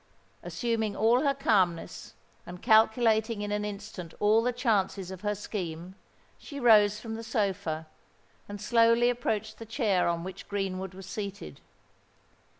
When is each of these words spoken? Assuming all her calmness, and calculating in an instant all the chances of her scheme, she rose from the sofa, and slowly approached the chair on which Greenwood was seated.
Assuming 0.41 0.95
all 0.95 1.21
her 1.21 1.35
calmness, 1.35 2.15
and 2.47 2.59
calculating 2.63 3.43
in 3.43 3.51
an 3.51 3.63
instant 3.63 4.15
all 4.19 4.41
the 4.41 4.51
chances 4.51 5.11
of 5.11 5.21
her 5.21 5.35
scheme, 5.35 5.93
she 6.39 6.59
rose 6.59 6.99
from 6.99 7.13
the 7.13 7.23
sofa, 7.23 7.85
and 8.49 8.59
slowly 8.59 9.11
approached 9.11 9.59
the 9.59 9.63
chair 9.67 10.07
on 10.07 10.23
which 10.23 10.47
Greenwood 10.49 10.95
was 10.95 11.05
seated. 11.05 11.61